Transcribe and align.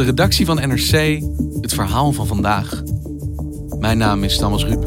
De 0.00 0.06
redactie 0.06 0.46
van 0.46 0.56
NRC 0.56 1.22
het 1.60 1.74
verhaal 1.74 2.12
van 2.12 2.26
vandaag. 2.26 2.82
Mijn 3.78 3.98
naam 3.98 4.24
is 4.24 4.38
Thomas 4.38 4.64
Ruip. 4.64 4.84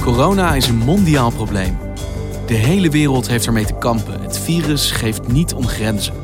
Corona 0.00 0.54
is 0.54 0.68
een 0.68 0.76
mondiaal 0.76 1.30
probleem. 1.30 1.78
De 2.46 2.54
hele 2.54 2.90
wereld 2.90 3.28
heeft 3.28 3.46
ermee 3.46 3.64
te 3.64 3.78
kampen. 3.78 4.20
Het 4.20 4.38
virus 4.38 4.90
geeft 4.90 5.32
niet 5.32 5.54
om 5.54 5.66
grenzen. 5.66 6.14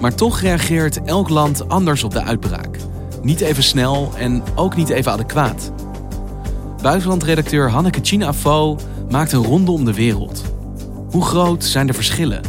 Maar 0.00 0.14
toch 0.14 0.40
reageert 0.40 1.02
elk 1.02 1.28
land 1.28 1.68
anders 1.68 2.04
op 2.04 2.10
de 2.12 2.22
uitbraak. 2.22 2.78
Niet 3.22 3.40
even 3.40 3.62
snel 3.62 4.12
en 4.16 4.42
ook 4.54 4.76
niet 4.76 4.88
even 4.88 5.12
adequaat. 5.12 5.72
Buitenlandredacteur 6.82 7.70
Hanneke 7.70 8.00
China 8.02 8.32
Fo 8.34 8.76
maakt 9.10 9.32
een 9.32 9.44
ronde 9.44 9.70
om 9.70 9.84
de 9.84 9.94
wereld. 9.94 10.42
Hoe 11.10 11.24
groot 11.24 11.64
zijn 11.64 11.86
de 11.86 11.92
verschillen? 11.92 12.42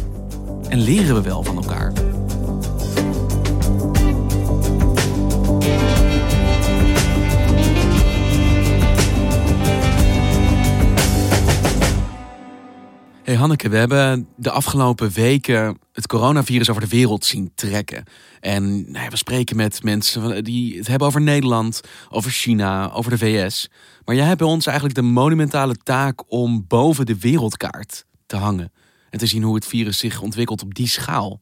En 0.68 0.78
leren 0.78 1.14
we 1.14 1.22
wel 1.22 1.42
van 1.42 1.56
Hanneke, 13.40 13.68
we 13.68 13.76
hebben 13.76 14.28
de 14.36 14.50
afgelopen 14.50 15.10
weken 15.10 15.78
het 15.92 16.06
coronavirus 16.06 16.70
over 16.70 16.82
de 16.82 16.88
wereld 16.88 17.24
zien 17.24 17.52
trekken. 17.54 18.04
En 18.40 18.90
nou 18.90 19.04
ja, 19.04 19.10
we 19.10 19.16
spreken 19.16 19.56
met 19.56 19.82
mensen 19.82 20.44
die 20.44 20.78
het 20.78 20.86
hebben 20.86 21.06
over 21.06 21.20
Nederland, 21.20 21.80
over 22.08 22.30
China, 22.30 22.92
over 22.92 23.10
de 23.10 23.18
VS. 23.18 23.68
Maar 24.04 24.14
jij 24.14 24.24
hebt 24.24 24.38
bij 24.38 24.48
ons 24.48 24.66
eigenlijk 24.66 24.96
de 24.96 25.02
monumentale 25.02 25.74
taak 25.74 26.32
om 26.32 26.64
boven 26.66 27.06
de 27.06 27.18
wereldkaart 27.18 28.04
te 28.26 28.36
hangen. 28.36 28.72
En 29.10 29.18
te 29.18 29.26
zien 29.26 29.42
hoe 29.42 29.54
het 29.54 29.66
virus 29.66 29.98
zich 29.98 30.22
ontwikkelt 30.22 30.62
op 30.62 30.74
die 30.74 30.88
schaal. 30.88 31.40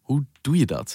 Hoe 0.00 0.24
doe 0.40 0.58
je 0.58 0.66
dat? 0.66 0.94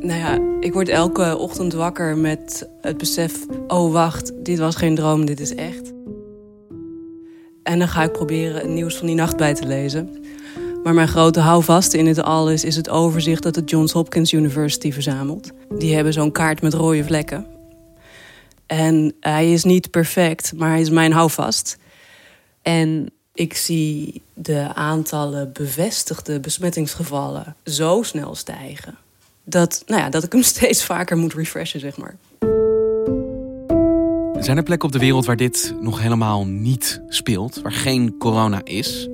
Nou 0.00 0.18
ja, 0.18 0.38
ik 0.60 0.72
word 0.72 0.88
elke 0.88 1.36
ochtend 1.36 1.72
wakker 1.72 2.16
met 2.16 2.68
het 2.80 2.98
besef: 2.98 3.46
oh 3.66 3.92
wacht, 3.92 4.44
dit 4.44 4.58
was 4.58 4.76
geen 4.76 4.94
droom, 4.94 5.24
dit 5.24 5.40
is 5.40 5.54
echt. 5.54 6.01
En 7.62 7.78
dan 7.78 7.88
ga 7.88 8.02
ik 8.02 8.12
proberen 8.12 8.54
het 8.54 8.68
nieuws 8.68 8.96
van 8.96 9.06
die 9.06 9.16
nacht 9.16 9.36
bij 9.36 9.54
te 9.54 9.66
lezen. 9.66 10.24
Maar 10.82 10.94
mijn 10.94 11.08
grote 11.08 11.40
houvast 11.40 11.92
in 11.92 12.04
dit 12.04 12.22
alles 12.22 12.64
is 12.64 12.76
het 12.76 12.88
overzicht 12.88 13.42
dat 13.42 13.54
de 13.54 13.64
Johns 13.64 13.92
Hopkins 13.92 14.32
University 14.32 14.92
verzamelt. 14.92 15.50
Die 15.78 15.94
hebben 15.94 16.12
zo'n 16.12 16.32
kaart 16.32 16.62
met 16.62 16.74
rode 16.74 17.04
vlekken. 17.04 17.46
En 18.66 19.14
hij 19.20 19.52
is 19.52 19.64
niet 19.64 19.90
perfect, 19.90 20.52
maar 20.56 20.70
hij 20.70 20.80
is 20.80 20.90
mijn 20.90 21.12
houvast. 21.12 21.78
En 22.62 23.10
ik 23.34 23.54
zie 23.54 24.22
de 24.34 24.74
aantallen 24.74 25.52
bevestigde 25.52 26.40
besmettingsgevallen 26.40 27.56
zo 27.64 28.02
snel 28.02 28.34
stijgen. 28.34 28.98
Dat, 29.44 29.82
nou 29.86 30.00
ja, 30.00 30.08
dat 30.08 30.24
ik 30.24 30.32
hem 30.32 30.42
steeds 30.54 30.84
vaker 30.84 31.16
moet 31.16 31.34
refreshen, 31.34 31.80
zeg 31.80 31.96
maar. 31.96 32.16
Zijn 34.42 34.56
er 34.56 34.62
plekken 34.62 34.88
op 34.88 34.92
de 34.92 34.98
wereld 34.98 35.26
waar 35.26 35.36
dit 35.36 35.74
nog 35.80 36.00
helemaal 36.00 36.46
niet 36.46 37.02
speelt? 37.08 37.60
Waar 37.62 37.72
geen 37.72 38.14
corona 38.18 38.60
is? 38.64 39.08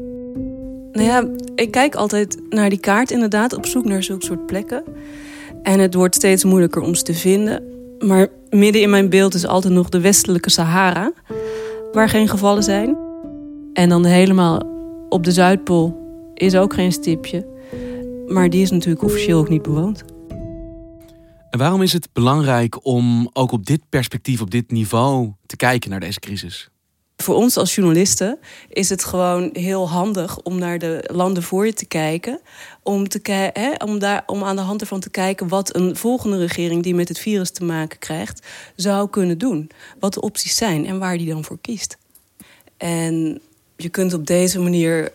Nou 0.93 1.07
ja, 1.07 1.29
ik 1.55 1.71
kijk 1.71 1.95
altijd 1.95 2.41
naar 2.49 2.69
die 2.69 2.81
kaart 2.81 3.11
inderdaad, 3.11 3.53
op 3.53 3.67
zoek 3.67 3.85
naar 3.85 4.03
zulke 4.03 4.25
soort 4.25 4.47
plekken. 4.47 4.85
En 5.63 5.79
het 5.79 5.95
wordt 5.95 6.15
steeds 6.15 6.45
moeilijker 6.45 6.83
om 6.83 6.95
ze 6.95 7.03
te 7.03 7.15
vinden. 7.15 7.63
Maar 7.99 8.29
midden 8.51 8.83
in 8.83 8.91
mijn 8.91 9.09
beeld 9.09 9.35
is 9.35 9.47
altijd 9.47 9.73
nog 9.73 9.89
de 9.89 10.01
westelijke 10.01 10.51
Sahara, 10.51 11.13
waar 11.93 12.09
geen 12.09 12.29
gevallen 12.29 12.63
zijn. 12.63 12.97
En 13.73 13.89
dan 13.89 14.05
helemaal 14.05 14.63
op 15.09 15.25
de 15.25 15.33
Zuidpool 15.33 15.99
is 16.35 16.57
ook 16.57 16.75
geen 16.75 16.93
stipje. 16.93 17.47
Maar 18.27 18.51
die 18.51 18.63
is 18.63 18.71
natuurlijk 18.71 19.03
officieel 19.03 19.39
ook 19.39 19.49
niet 19.49 19.63
bewoond. 19.63 20.05
En 21.51 21.59
waarom 21.59 21.83
is 21.83 21.93
het 21.93 22.09
belangrijk 22.13 22.85
om 22.87 23.31
ook 23.33 23.53
op 23.53 23.67
dit 23.67 23.81
perspectief, 23.89 24.41
op 24.41 24.51
dit 24.51 24.71
niveau 24.71 25.33
te 25.47 25.57
kijken 25.57 25.91
naar 25.91 26.01
deze 26.01 26.21
crisis? 26.21 26.69
Voor 27.17 27.35
ons 27.35 27.57
als 27.57 27.75
journalisten 27.75 28.39
is 28.69 28.89
het 28.89 29.05
gewoon 29.05 29.51
heel 29.53 29.89
handig 29.89 30.39
om 30.39 30.59
naar 30.59 30.79
de 30.79 31.11
landen 31.13 31.43
voor 31.43 31.67
je 31.67 31.73
te 31.73 31.87
kijken. 31.87 32.41
Om, 32.83 33.09
te, 33.09 33.51
hè, 33.53 33.73
om, 33.85 33.99
daar, 33.99 34.23
om 34.27 34.45
aan 34.45 34.57
de 34.57 34.63
hand 34.63 34.81
ervan 34.81 35.01
te 35.01 35.11
kijken 35.11 35.49
wat 35.49 35.77
een 35.77 35.97
volgende 35.97 36.39
regering 36.39 36.83
die 36.83 36.95
met 36.95 37.09
het 37.09 37.19
virus 37.19 37.51
te 37.51 37.65
maken 37.65 37.99
krijgt, 37.99 38.47
zou 38.77 39.09
kunnen 39.11 39.39
doen. 39.39 39.71
Wat 40.01 40.15
de 40.15 40.21
opties 40.21 40.57
zijn 40.57 40.87
en 40.87 40.99
waar 40.99 41.19
die 41.19 41.29
dan 41.29 41.45
voor 41.45 41.59
kiest. 41.61 41.99
En 42.77 43.41
je 43.77 43.89
kunt 43.89 44.15
op 44.15 44.27
deze 44.27 44.61
manier 44.61 45.13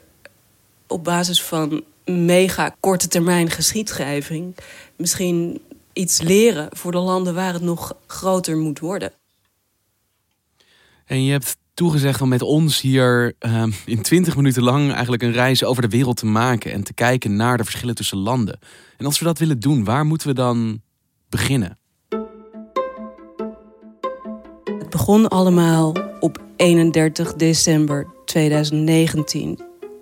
op 0.88 1.04
basis 1.04 1.44
van 1.44 1.84
mega 2.06 2.76
korte 2.80 3.08
termijn 3.08 3.50
geschiedschrijving 3.50 4.56
misschien 4.96 5.62
iets 5.94 6.22
leren 6.22 6.68
voor 6.72 6.92
de 6.92 6.98
landen 6.98 7.34
waar 7.34 7.54
het 7.54 7.62
nog 7.62 7.94
groter 8.08 8.58
moet 8.58 8.80
worden. 8.80 9.12
En 11.06 11.24
je 11.24 11.32
hebt 11.32 11.58
toegezegd 11.74 12.22
om 12.22 12.30
met 12.30 12.42
ons 12.42 12.82
hier 12.82 13.34
uh, 13.40 13.64
in 13.86 14.02
20 14.02 14.36
minuten 14.36 14.64
lang 14.64 14.92
eigenlijk 14.92 15.24
een 15.24 15.32
reis 15.32 15.64
over 15.64 15.82
de 15.82 15.88
wereld 15.88 16.18
te 16.18 16.26
maken 16.26 16.72
en 16.72 16.84
te 16.84 16.94
kijken 16.94 17.36
naar 17.36 17.58
de 17.58 17.64
verschillen 17.64 17.96
tussen 17.96 18.18
landen. 18.18 18.60
En 18.98 19.06
als 19.06 19.20
we 19.20 19.26
dat 19.26 19.38
willen 19.38 19.60
doen, 19.60 19.84
waar 19.84 20.06
moeten 20.06 20.28
we 20.28 20.34
dan 20.34 20.82
beginnen? 21.30 21.78
Het 24.66 24.90
begon 24.90 25.28
allemaal 25.28 25.96
op 26.20 26.42
31 26.56 27.34
december 27.34 28.08
2019 28.26 29.60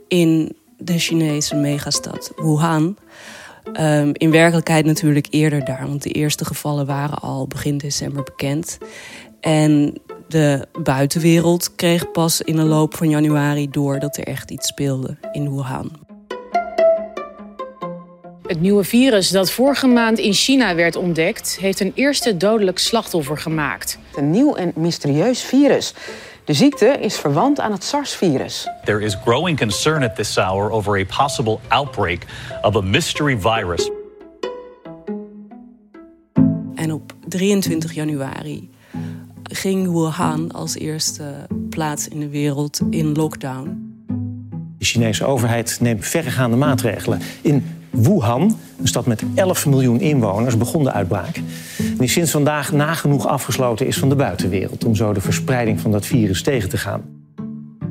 in 0.07 0.55
de 0.77 0.99
Chinese 0.99 1.55
megastad 1.55 2.31
Wuhan. 2.35 2.97
Um, 3.79 4.11
in 4.13 4.31
werkelijkheid 4.31 4.85
natuurlijk 4.85 5.27
eerder 5.29 5.65
daar, 5.65 5.87
want 5.87 6.03
de 6.03 6.09
eerste 6.09 6.45
gevallen 6.45 6.85
waren 6.85 7.17
al 7.17 7.47
begin 7.47 7.77
december 7.77 8.23
bekend. 8.23 8.77
En 9.39 10.01
de 10.27 10.67
buitenwereld 10.83 11.75
kreeg 11.75 12.11
pas 12.11 12.41
in 12.41 12.55
de 12.55 12.63
loop 12.63 12.95
van 12.95 13.09
januari 13.09 13.69
door 13.69 13.99
dat 13.99 14.17
er 14.17 14.23
echt 14.23 14.51
iets 14.51 14.67
speelde 14.67 15.17
in 15.31 15.55
Wuhan. 15.55 15.91
Het 18.51 18.61
nieuwe 18.61 18.83
virus 18.83 19.29
dat 19.29 19.51
vorige 19.51 19.87
maand 19.87 20.19
in 20.19 20.33
China 20.33 20.75
werd 20.75 20.95
ontdekt, 20.95 21.57
heeft 21.59 21.79
een 21.79 21.91
eerste 21.95 22.37
dodelijk 22.37 22.79
slachtoffer 22.79 23.37
gemaakt. 23.37 23.97
Een 24.15 24.29
nieuw 24.29 24.55
en 24.55 24.71
mysterieus 24.75 25.41
virus. 25.41 25.93
De 26.45 26.53
ziekte 26.53 26.85
is 26.85 27.19
verwant 27.19 27.59
aan 27.59 27.71
het 27.71 27.83
SARS-virus. 27.83 28.67
There 28.83 29.01
is 29.01 29.17
growing 29.25 29.57
concern 29.57 30.03
at 30.03 30.15
this 30.15 30.37
hour 30.37 30.71
over 30.71 30.99
a 30.99 31.05
possible 31.17 31.59
outbreak 31.67 32.25
of 32.61 32.75
a 32.75 32.81
mystery 32.81 33.39
virus. 33.39 33.89
En 36.75 36.91
op 36.93 37.13
23 37.27 37.93
januari 37.93 38.69
ging 39.43 39.91
Wuhan 39.91 40.51
als 40.51 40.75
eerste 40.75 41.47
plaats 41.69 42.07
in 42.07 42.19
de 42.19 42.29
wereld 42.29 42.79
in 42.89 43.11
lockdown. 43.11 43.89
De 44.77 44.85
Chinese 44.85 45.25
overheid 45.25 45.77
neemt 45.81 46.05
verregaande 46.05 46.57
maatregelen. 46.57 47.19
In 47.41 47.80
Wuhan, 47.91 48.57
een 48.77 48.87
stad 48.87 49.05
met 49.05 49.23
11 49.35 49.65
miljoen 49.65 49.99
inwoners, 49.99 50.57
begon 50.57 50.83
de 50.83 50.91
uitbraak. 50.91 51.41
Die 51.97 52.07
sinds 52.07 52.31
vandaag 52.31 52.71
nagenoeg 52.71 53.27
afgesloten 53.27 53.87
is 53.87 53.97
van 53.97 54.09
de 54.09 54.15
buitenwereld. 54.15 54.85
om 54.85 54.95
zo 54.95 55.13
de 55.13 55.21
verspreiding 55.21 55.79
van 55.79 55.91
dat 55.91 56.05
virus 56.05 56.43
tegen 56.43 56.69
te 56.69 56.77
gaan. 56.77 57.01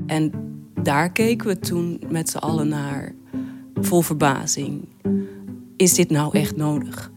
En 0.06 0.32
daar 0.82 1.12
keken 1.12 1.47
we 1.47 1.58
toen 1.58 2.00
met 2.08 2.31
z'n 2.31 2.37
allen 2.37 2.69
naar, 2.69 3.14
vol 3.75 4.00
verbazing. 4.00 4.88
Is 5.76 5.94
dit 5.94 6.11
nou 6.11 6.38
echt 6.38 6.56
nodig? 6.56 7.11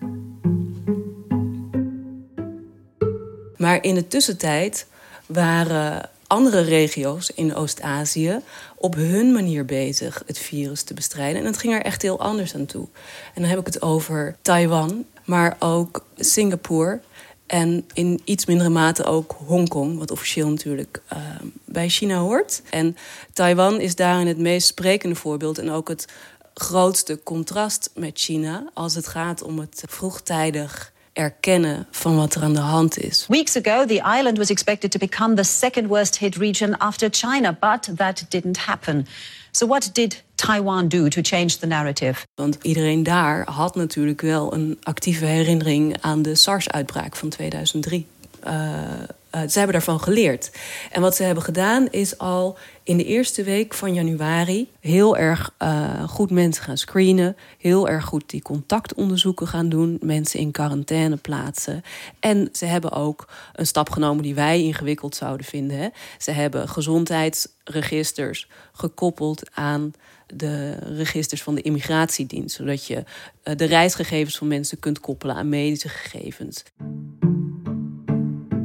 Maar 3.58 3.84
in 3.84 3.96
de 3.96 4.08
tussentijd 4.08 4.88
waren 5.26 6.10
andere 6.34 6.62
regio's 6.62 7.32
in 7.36 7.56
Oost-Azië 7.56 8.40
op 8.76 8.96
hun 8.96 9.32
manier 9.32 9.66
bezig 9.66 10.24
het 10.26 10.38
virus 10.38 10.84
te 10.84 10.94
bestrijden. 10.94 11.42
En 11.42 11.48
het 11.48 11.58
ging 11.58 11.74
er 11.74 11.82
echt 11.82 12.02
heel 12.02 12.20
anders 12.20 12.56
aan 12.56 12.66
toe. 12.66 12.88
En 13.34 13.42
dan 13.42 13.50
heb 13.50 13.60
ik 13.60 13.66
het 13.66 13.82
over 13.82 14.36
Taiwan, 14.42 15.06
maar 15.26 15.56
ook 15.60 16.06
Singapore. 16.18 17.00
En 17.46 17.86
in 17.94 18.22
iets 18.24 18.46
mindere 18.46 18.70
mate 18.70 19.04
ook 19.04 19.36
Hongkong, 19.46 19.98
wat 19.98 20.12
officieel 20.12 20.50
natuurlijk 20.50 21.02
uh, 21.14 21.20
bij 21.66 21.90
China 21.90 22.18
hoort. 22.18 22.62
En 22.70 22.98
Taiwan 23.34 23.80
is 23.80 23.96
daarin 23.96 24.28
het 24.28 24.38
meest 24.38 24.68
sprekende 24.68 25.16
voorbeeld 25.16 25.58
en 25.58 25.70
ook 25.72 25.88
het 25.88 26.08
grootste 26.54 27.20
contrast 27.24 27.90
met 27.96 28.20
China 28.20 28.70
als 28.74 28.96
het 28.96 29.08
gaat 29.08 29.42
om 29.42 29.60
het 29.60 29.84
vroegtijdig 29.88 30.93
erkennen 31.14 31.88
van 31.92 32.16
wat 32.16 32.36
er 32.36 32.42
aan 32.42 32.54
de 32.54 32.60
hand 32.60 32.98
is. 32.98 33.26
Weeks 33.28 33.58
ago, 33.58 33.86
the 33.86 34.18
island 34.18 34.38
was 34.38 34.50
expected 34.50 34.92
to 34.92 35.00
become 35.00 35.36
the 35.36 35.44
second 35.44 35.88
worst 35.88 36.18
hit 36.18 36.36
region 36.36 36.78
after 36.78 37.10
China, 37.12 37.58
but 37.60 37.98
that 37.98 38.26
didn't 38.30 38.58
happen. 38.58 39.08
So 39.52 39.68
what 39.68 39.90
did 39.94 40.24
Taiwan 40.36 40.88
do 40.88 41.08
to 41.08 41.22
change 41.22 41.58
the 41.58 41.68
narrative? 41.68 42.26
Want 42.36 42.58
iedereen 42.62 43.04
daar 43.04 43.50
had 43.50 43.76
natuurlijk 43.76 44.22
wel 44.22 44.54
een 44.54 44.78
actieve 44.84 45.26
herinnering 45.26 45.98
aan 46.02 46.22
de 46.22 46.36
SARS-uitbraak 46.36 47.16
van 47.16 47.30
2003. 47.30 48.08
Uh, 48.48 48.52
uh, 48.52 49.42
ze 49.50 49.58
hebben 49.58 49.72
daarvan 49.72 50.00
geleerd. 50.00 50.52
En 50.92 51.02
wat 51.02 51.16
ze 51.16 51.24
hebben 51.24 51.44
gedaan 51.44 51.88
is 51.92 52.18
al 52.18 52.58
in 52.84 52.98
de 52.98 53.06
eerste 53.06 53.44
week 53.44 53.74
van 53.74 53.94
januari 53.94 54.72
heel 54.80 55.18
erg 55.18 55.56
uh, 55.60 56.04
goed 56.10 56.32
mensen 56.32 56.64
gaan 56.64 56.78
screenen. 56.78 57.36
Heel 57.58 57.90
erg 57.90 58.06
goed 58.06 58.30
die 58.30 58.42
contactonderzoeken 58.42 59.48
gaan 59.48 59.70
doen. 59.70 59.98
Mensen 60.02 60.40
in 60.40 60.52
quarantaine 60.52 61.18
plaatsen. 61.18 61.84
En 62.20 62.50
ze 62.52 62.66
hebben 62.66 62.92
ook 62.92 63.28
een 63.54 63.68
stap 63.68 63.90
genomen 63.90 64.24
die 64.24 64.36
wij 64.36 64.64
ingewikkeld 64.64 65.16
zouden 65.16 65.46
vinden. 65.46 65.78
Hè. 65.78 65.88
Ze 66.18 66.32
hebben 66.32 66.70
gezondheidsregisters 66.70 68.48
gekoppeld 68.74 69.50
aan 69.54 69.94
de 70.28 70.72
registers 70.96 71.44
van 71.44 71.56
de 71.56 71.62
immigratiedienst. 71.62 72.56
Zodat 72.56 72.86
je 72.86 72.96
uh, 72.96 73.56
de 73.56 73.66
reisgegevens 73.66 74.38
van 74.38 74.48
mensen 74.48 74.80
kunt 74.80 75.00
koppelen 75.00 75.36
aan 75.36 75.50
medische 75.50 75.90
gegevens. 75.90 76.64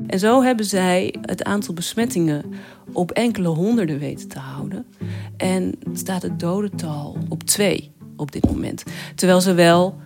En 0.09 0.19
zo 0.19 0.43
hebben 0.43 0.67
zij 0.67 1.15
het 1.21 1.45
aantal 1.45 1.75
besmettingen 1.75 2.45
op 2.93 3.11
enkele 3.11 3.49
honderden 3.49 3.99
weten 3.99 4.29
te 4.29 4.39
houden. 4.39 4.87
En 5.37 5.75
staat 5.93 6.23
het 6.23 6.41
dodental 6.41 7.17
op 7.29 7.43
twee 7.43 7.93
op 8.17 8.33
dit 8.33 8.47
moment. 8.47 8.83
Terwijl 9.15 9.41
ze 9.41 9.55
wel 9.55 9.97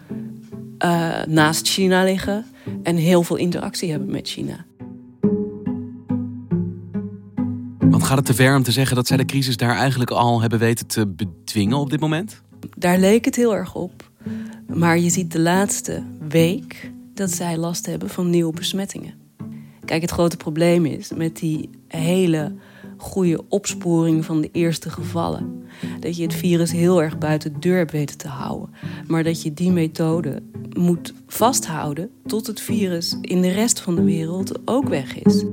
uh, 0.78 1.22
naast 1.24 1.68
China 1.68 2.04
liggen 2.04 2.44
en 2.82 2.96
heel 2.96 3.22
veel 3.22 3.36
interactie 3.36 3.90
hebben 3.90 4.10
met 4.10 4.28
China. 4.28 4.64
Want 7.78 8.02
gaat 8.02 8.16
het 8.16 8.26
te 8.26 8.34
ver 8.34 8.56
om 8.56 8.62
te 8.62 8.72
zeggen 8.72 8.96
dat 8.96 9.06
zij 9.06 9.16
de 9.16 9.24
crisis 9.24 9.56
daar 9.56 9.76
eigenlijk 9.76 10.10
al 10.10 10.40
hebben 10.40 10.58
weten 10.58 10.86
te 10.86 11.06
bedwingen 11.06 11.76
op 11.76 11.90
dit 11.90 12.00
moment? 12.00 12.42
Daar 12.76 12.98
leek 12.98 13.24
het 13.24 13.36
heel 13.36 13.54
erg 13.54 13.74
op. 13.74 14.10
Maar 14.74 14.98
je 14.98 15.10
ziet 15.10 15.32
de 15.32 15.40
laatste 15.40 16.02
week 16.28 16.90
dat 17.14 17.30
zij 17.30 17.56
last 17.56 17.86
hebben 17.86 18.08
van 18.08 18.30
nieuwe 18.30 18.52
besmettingen. 18.52 19.21
Kijk, 19.84 20.02
het 20.02 20.10
grote 20.10 20.36
probleem 20.36 20.86
is 20.86 21.10
met 21.14 21.36
die 21.36 21.70
hele 21.88 22.54
goede 22.96 23.44
opsporing 23.48 24.24
van 24.24 24.40
de 24.40 24.48
eerste 24.52 24.90
gevallen. 24.90 25.64
Dat 26.00 26.16
je 26.16 26.22
het 26.22 26.34
virus 26.34 26.72
heel 26.72 27.02
erg 27.02 27.18
buiten 27.18 27.52
de 27.52 27.58
deur 27.58 27.76
hebt 27.76 27.92
weten 27.92 28.18
te 28.18 28.28
houden. 28.28 28.74
Maar 29.06 29.22
dat 29.22 29.42
je 29.42 29.54
die 29.54 29.70
methode 29.70 30.42
moet 30.72 31.12
vasthouden 31.26 32.10
tot 32.26 32.46
het 32.46 32.60
virus 32.60 33.16
in 33.20 33.42
de 33.42 33.50
rest 33.50 33.80
van 33.80 33.94
de 33.94 34.04
wereld 34.04 34.58
ook 34.64 34.88
weg 34.88 35.18
is. 35.18 35.44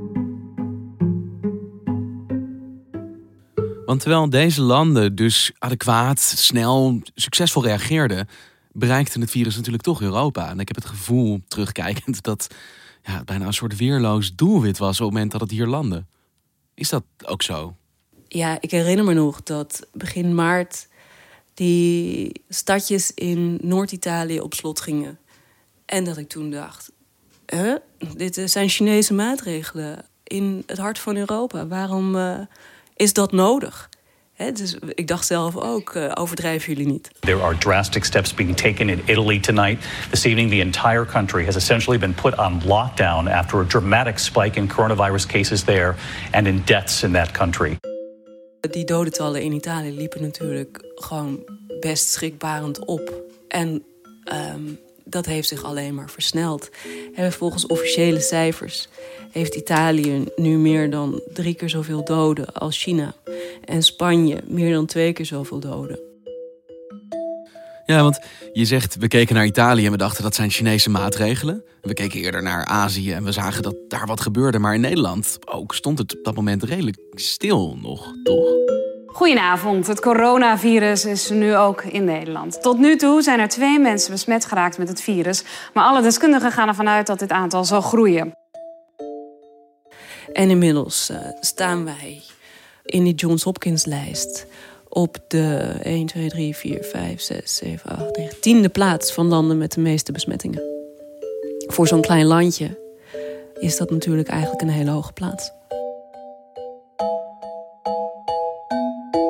Want 3.86 4.02
terwijl 4.02 4.30
deze 4.30 4.62
landen 4.62 5.16
dus 5.16 5.52
adequaat, 5.60 6.20
snel, 6.20 7.02
succesvol 7.16 7.64
reageerden, 7.64 8.28
bereikte 8.72 9.20
het 9.20 9.32
virus 9.32 9.56
natuurlijk 9.56 9.84
toch 9.84 10.02
Europa. 10.02 10.50
En 10.50 10.60
ik 10.60 10.68
heb 10.68 10.76
het 10.76 10.86
gevoel, 10.86 11.42
terugkijkend, 11.48 12.24
dat 12.24 12.48
ja, 13.04 13.24
bijna 13.24 13.46
een 13.46 13.54
soort 13.54 13.78
weerloos 13.78 14.36
doelwit 14.36 14.78
was 14.78 15.00
op 15.00 15.06
het 15.06 15.14
moment 15.14 15.32
dat 15.32 15.42
het 15.42 15.52
hier 15.52 15.68
landde. 15.68 16.06
Is 16.74 16.90
dat 16.90 17.04
ook 17.26 17.42
zo? 17.42 17.76
Ja, 18.28 18.58
ik 18.62 18.72
herinner 18.72 19.06
me 19.06 19.14
nog 19.14 19.44
dat 19.44 19.88
begin 19.94 20.36
maart 20.36 20.88
die 21.54 22.32
stadjes 22.50 23.14
in 23.14 23.60
Noord-Italië 23.62 24.40
op 24.40 24.54
slot 24.54 24.82
gingen. 24.82 25.20
En 25.86 26.04
dat 26.04 26.18
ik 26.18 26.30
toen 26.30 26.52
dacht: 26.52 26.92
huh? 27.46 27.76
dit 28.16 28.42
zijn 28.46 28.70
Chinese 28.70 29.14
maatregelen 29.14 30.06
in 30.24 30.64
het 30.66 30.78
hart 30.78 31.00
van 31.00 31.16
Europa. 31.16 31.68
Waarom 31.68 32.16
uh, 32.16 32.40
is 32.96 33.14
dat 33.14 33.32
nodig? 33.32 33.89
He, 34.40 34.52
dus 34.52 34.76
ik 34.94 35.08
dacht 35.08 35.26
zelf 35.26 35.56
ook, 35.58 35.96
uh, 35.96 36.12
overdrijven 36.14 36.74
jullie 36.74 36.92
niet. 36.92 37.12
There 37.20 37.42
are 37.42 37.58
drastic 37.58 38.04
steps 38.04 38.34
being 38.34 38.58
taken 38.58 38.90
in 38.90 39.02
Italy 39.06 39.40
tonight. 39.40 39.86
This 40.10 40.26
evening, 40.26 40.50
the 40.50 40.60
entire 40.60 41.06
country 41.06 41.46
has 41.46 41.56
essentially 41.56 41.98
been 41.98 42.14
put 42.14 42.38
on 42.38 42.62
lockdown 42.66 43.28
after 43.28 43.60
a 43.60 43.64
dramatic 43.64 44.18
spike 44.18 44.60
in 44.60 44.68
coronavirus 44.68 45.28
cases 45.28 45.64
there 45.64 45.96
and 46.32 46.48
in 46.48 46.62
deaths 46.66 47.04
in 47.04 47.12
that 47.12 47.32
country. 47.32 47.78
Die 48.72 48.86
dodentallen 48.86 49.42
in 49.42 49.52
Italië 49.52 49.92
liepen 49.92 50.22
natuurlijk 50.22 50.80
gewoon 50.96 51.40
best 51.80 52.10
schrikbarend 52.10 52.86
op. 52.86 53.14
En 53.48 53.84
um, 54.56 54.80
dat 55.10 55.26
heeft 55.26 55.48
zich 55.48 55.64
alleen 55.64 55.96
maar 55.96 56.10
versneld. 56.10 56.70
En 57.16 57.32
volgens 57.32 57.68
officiële 57.68 58.20
cijfers 58.20 58.88
heeft 59.32 59.56
Italië 59.56 60.24
nu 60.36 60.58
meer 60.58 60.90
dan 60.90 61.22
drie 61.34 61.54
keer 61.54 61.70
zoveel 61.70 62.04
doden 62.06 62.54
als 62.54 62.78
China. 62.82 63.14
En 63.66 63.84
Spanje 63.84 64.42
meer 64.48 64.74
dan 64.74 64.86
twee 64.86 65.14
keer 65.14 65.26
zoveel 65.26 65.60
doden. 65.60 66.00
Ja, 67.86 68.02
want 68.02 68.20
je 68.54 68.66
zegt, 68.66 68.96
we 68.96 69.08
keken 69.08 69.36
naar 69.36 69.46
Italië 69.46 69.86
en 69.86 69.92
we 69.92 69.98
dachten 69.98 70.24
dat 70.24 70.36
zijn 70.36 70.50
Chinese 70.50 70.90
maatregelen. 70.90 71.64
We 71.82 71.94
keken 71.94 72.20
eerder 72.20 72.44
naar 72.44 72.66
Azië 72.66 73.12
en 73.12 73.24
we 73.24 73.32
zagen 73.32 73.64
dat 73.64 73.76
daar 73.88 74.06
wat 74.06 74.22
gebeurde. 74.22 74.60
Maar 74.60 74.74
in 74.74 74.82
Nederland 74.82 75.38
ook 75.46 75.76
stond 75.76 75.98
het 75.98 76.18
op 76.18 76.24
dat 76.24 76.36
moment 76.36 76.64
redelijk 76.64 76.98
stil 77.14 77.78
nog, 77.82 78.14
toch? 78.24 78.79
Goedenavond. 79.20 79.88
Het 79.88 80.00
coronavirus 80.00 81.06
is 81.06 81.30
nu 81.30 81.56
ook 81.56 81.84
in 81.84 82.04
Nederland. 82.04 82.62
Tot 82.62 82.78
nu 82.78 82.96
toe 82.96 83.22
zijn 83.22 83.40
er 83.40 83.48
twee 83.48 83.80
mensen 83.80 84.12
besmet 84.12 84.46
geraakt 84.46 84.78
met 84.78 84.88
het 84.88 85.02
virus. 85.02 85.44
Maar 85.74 85.84
alle 85.84 86.02
deskundigen 86.02 86.52
gaan 86.52 86.68
ervan 86.68 86.90
uit 86.90 87.08
dat 87.08 87.20
dit 87.20 87.32
aantal 87.32 87.66
zal 87.66 87.82
groeien. 87.82 88.34
En 90.34 90.50
inmiddels 90.50 91.10
uh, 91.10 91.18
staan 91.40 91.86
wij 91.86 92.22
in 92.86 93.04
die 93.04 93.14
Johns 93.14 93.44
Hopkins 93.44 93.86
lijst 93.86 94.46
op 94.90 95.18
de 95.28 95.76
1, 95.84 96.06
2, 96.06 96.30
3, 96.30 96.56
4, 96.56 96.84
5, 96.84 97.22
6, 97.22 97.56
7, 97.56 97.90
8, 97.90 98.18
9, 98.18 98.42
tiende 98.42 98.70
plaats 98.70 99.14
van 99.14 99.28
landen 99.28 99.58
met 99.58 99.72
de 99.72 99.82
meeste 99.82 100.12
besmettingen. 100.12 100.62
Voor 101.68 101.88
zo'n 101.88 102.02
klein 102.02 102.26
landje 102.26 102.80
is 103.54 103.78
dat 103.78 103.90
natuurlijk 103.90 104.30
eigenlijk 104.30 104.62
een 104.62 104.70
hele 104.70 104.92
hoge 104.92 105.14
plaats. 105.14 105.52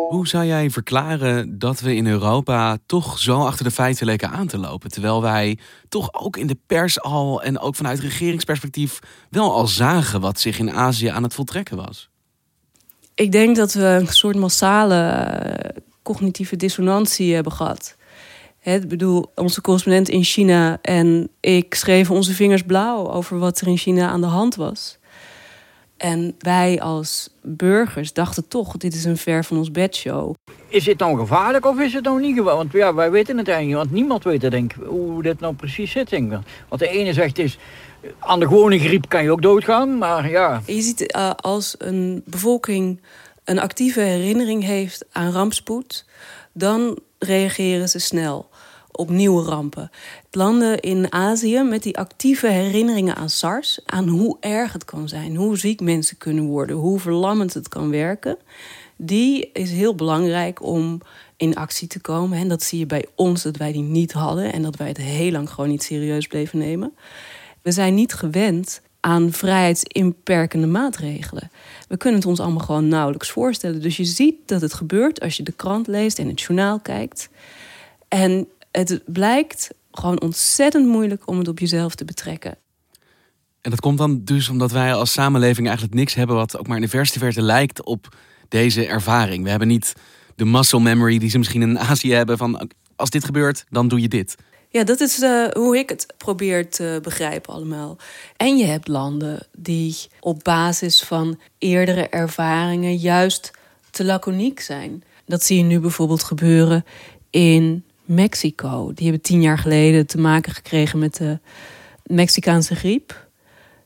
Hoe 0.10 0.28
zou 0.28 0.46
jij 0.46 0.70
verklaren 0.70 1.60
dat 1.60 1.80
we 1.80 1.96
in 1.96 2.08
Europa 2.08 2.78
toch 2.86 3.20
zo 3.20 3.46
achter 3.46 3.66
de 3.66 3.72
feiten 3.72 4.06
leken 4.06 4.30
aan 4.30 4.48
te 4.48 4.58
lopen? 4.58 4.92
Terwijl 4.92 5.22
wij 5.22 5.58
toch 5.90 6.14
ook 6.14 6.38
in 6.38 6.48
de 6.48 6.58
pers 6.66 7.02
al 7.02 7.42
en 7.44 7.60
ook 7.60 7.76
vanuit 7.76 8.00
regeringsperspectief 8.00 9.00
wel 9.30 9.54
al 9.54 9.68
zagen 9.68 10.22
wat 10.22 10.40
zich 10.40 10.60
in 10.60 10.72
Azië 10.72 11.08
aan 11.08 11.24
het 11.24 11.34
voltrekken 11.34 11.78
was. 11.78 12.10
Ik 13.16 13.32
denk 13.32 13.56
dat 13.56 13.74
we 13.74 13.84
een 13.84 14.08
soort 14.08 14.36
massale 14.36 14.96
eh, 14.96 15.82
cognitieve 16.04 16.56
dissonantie 16.56 17.34
hebben 17.34 17.52
gehad. 17.52 17.96
Ik 18.64 18.88
bedoel, 18.88 19.32
onze 19.36 19.62
correspondent 19.62 20.10
in 20.10 20.24
China 20.24 20.78
en 20.82 21.30
ik 21.40 21.76
schreven 21.76 22.16
onze 22.16 22.34
vingers 22.34 22.64
blauw 22.64 23.12
over 23.12 23.40
wat 23.40 23.62
er 23.62 23.68
in 23.68 23.78
China 23.78 24.10
aan 24.10 24.22
de 24.22 24.28
hand 24.28 24.56
was. 24.56 24.99
En 26.00 26.36
wij 26.40 26.82
als 26.82 27.30
burgers 27.42 28.14
dachten 28.14 28.48
toch, 28.48 28.78
dit 28.78 28.94
is 28.94 29.04
een 29.04 29.18
ver 29.18 29.44
van 29.44 29.58
ons 29.58 29.72
bedshow. 29.72 30.34
Is 30.68 30.86
het 30.86 30.98
nou 30.98 31.20
gevaarlijk 31.20 31.66
of 31.66 31.80
is 31.80 31.94
het 31.94 32.04
nou 32.04 32.20
niet 32.20 32.38
gevaarlijk? 32.38 32.72
Want 32.72 32.84
ja, 32.84 32.94
wij 32.94 33.12
weten 33.12 33.38
het 33.38 33.48
eigenlijk 33.48 33.68
niet, 33.68 33.76
want 33.76 34.00
niemand 34.02 34.24
weet 34.24 34.42
het, 34.42 34.52
denk 34.52 34.74
ik, 34.74 34.84
hoe 34.86 35.24
dit 35.24 35.40
nou 35.40 35.54
precies 35.54 35.92
zit. 35.92 36.10
Denk 36.10 36.32
ik. 36.32 36.40
Want 36.68 36.82
de 36.82 36.88
ene 36.88 37.14
zegt 37.14 37.40
is, 37.40 37.58
aan 38.20 38.40
de 38.40 38.48
gewone 38.48 38.80
griep 38.80 39.10
kan 39.10 39.24
je 39.24 39.32
ook 39.32 39.42
doodgaan, 39.42 39.98
maar 39.98 40.30
ja. 40.30 40.62
Je 40.66 40.82
ziet 40.82 41.16
uh, 41.16 41.32
als 41.36 41.76
een 41.78 42.22
bevolking 42.26 43.02
een 43.44 43.60
actieve 43.60 44.00
herinnering 44.00 44.64
heeft 44.64 45.06
aan 45.12 45.32
rampspoed, 45.32 46.06
dan 46.54 47.00
reageren 47.20 47.90
ze 47.90 48.00
snel. 48.00 48.49
Op 48.92 49.10
nieuwe 49.10 49.44
rampen. 49.44 49.90
Landen 50.32 50.80
in 50.80 51.12
Azië 51.12 51.64
met 51.64 51.84
die 51.84 51.98
actieve 51.98 52.48
herinneringen 52.48 53.16
aan 53.16 53.30
SARS, 53.30 53.80
aan 53.86 54.08
hoe 54.08 54.38
erg 54.40 54.74
het 54.74 54.86
kan 54.86 55.08
zijn, 55.08 55.36
hoe 55.36 55.58
ziek 55.58 55.82
mensen 55.82 56.18
kunnen 56.18 56.46
worden, 56.46 56.76
hoe 56.76 57.00
verlammend 57.00 57.54
het 57.54 57.68
kan 57.68 57.90
werken, 57.90 58.38
die 58.96 59.50
is 59.54 59.72
heel 59.72 59.96
belangrijk 59.96 60.64
om 60.64 61.02
in 61.38 61.56
actie 61.56 61.88
te 61.88 62.00
komen. 62.00 62.38
En 62.38 62.48
dat 62.48 62.64
zie 62.64 62.80
je 62.80 62.86
bij 62.86 63.06
ons, 63.16 63.44
dat 63.44 63.58
wij 63.58 63.72
die 63.72 63.82
niet 63.82 64.12
hadden 64.12 64.54
en 64.54 64.62
dat 64.62 64.76
wij 64.76 64.88
het 64.88 64.98
heel 64.98 65.32
lang 65.32 65.50
gewoon 65.50 65.70
niet 65.70 65.84
serieus 65.84 66.28
bleven 66.28 66.60
nemen. 66.60 66.94
We 67.62 67.72
zijn 67.72 67.94
niet 67.94 68.14
gewend 68.14 68.82
aan 69.00 69.32
vrijheidsinperkende 69.32 70.68
maatregelen. 70.68 71.52
We 71.88 71.98
kunnen 71.98 72.20
het 72.20 72.30
ons 72.30 72.40
allemaal 72.40 72.66
gewoon 72.66 72.88
nauwelijks 72.88 73.32
voorstellen. 73.32 73.82
Dus 73.82 73.98
je 73.98 74.06
ziet 74.06 74.36
dat 74.46 74.62
het 74.62 74.74
gebeurt 74.74 75.22
als 75.22 75.38
je 75.38 75.44
de 75.44 75.52
krant 75.52 75.88
leest 75.88 76.20
en 76.20 76.28
het 76.28 76.42
journaal 76.42 76.80
kijkt. 76.80 77.30
En 78.08 78.48
het 78.72 79.02
blijkt 79.06 79.70
gewoon 79.92 80.22
ontzettend 80.22 80.88
moeilijk 80.88 81.28
om 81.28 81.38
het 81.38 81.48
op 81.48 81.60
jezelf 81.60 81.96
te 81.96 82.06
betrekken. 82.06 82.58
En 83.62 83.70
dat 83.70 83.80
komt 83.80 83.98
dan 83.98 84.24
dus 84.24 84.50
omdat 84.50 84.72
wij 84.72 84.94
als 84.94 85.12
samenleving 85.12 85.68
eigenlijk 85.68 85.96
niks 85.98 86.14
hebben 86.14 86.36
wat 86.36 86.58
ook 86.58 86.68
maar 86.68 86.76
in 86.76 86.84
de 86.84 86.90
verste 86.90 87.20
verte 87.20 87.42
lijkt 87.42 87.86
op 87.86 88.16
deze 88.48 88.86
ervaring. 88.86 89.44
We 89.44 89.50
hebben 89.50 89.68
niet 89.68 89.94
de 90.36 90.46
muscle 90.46 90.80
memory 90.80 91.18
die 91.18 91.30
ze 91.30 91.38
misschien 91.38 91.62
in 91.62 91.80
Azië 91.80 92.14
hebben 92.14 92.38
van 92.38 92.70
als 92.96 93.10
dit 93.10 93.26
gebeurt, 93.26 93.66
dan 93.70 93.88
doe 93.88 94.02
je 94.02 94.08
dit. 94.08 94.36
Ja, 94.70 94.84
dat 94.84 95.00
is 95.00 95.20
uh, 95.20 95.48
hoe 95.48 95.78
ik 95.78 95.90
het 95.90 96.14
probeer 96.18 96.70
te 96.70 97.00
begrijpen 97.02 97.54
allemaal. 97.54 97.98
En 98.38 98.58
je 98.58 98.66
hebt 98.66 98.88
landen 98.88 99.48
die 99.58 99.96
op 100.20 100.44
basis 100.44 101.02
van 101.02 101.40
eerdere 101.58 102.10
ervaringen 102.10 102.96
juist 102.96 103.52
te 103.92 104.06
laconiek 104.06 104.60
zijn. 104.60 105.04
Dat 105.26 105.44
zie 105.44 105.58
je 105.58 105.64
nu 105.64 105.80
bijvoorbeeld 105.80 106.24
gebeuren 106.24 106.86
in 107.30 107.84
Mexico. 108.10 108.92
Die 108.94 109.08
hebben 109.08 109.24
tien 109.24 109.42
jaar 109.42 109.58
geleden 109.58 110.08
te 110.08 110.18
maken 110.18 110.54
gekregen 110.54 111.00
met 111.00 111.16
de 111.16 111.40
Mexicaanse 112.04 112.76
griep. 112.76 113.28